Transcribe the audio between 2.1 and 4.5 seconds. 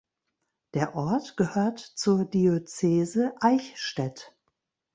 Diözese Eichstätt.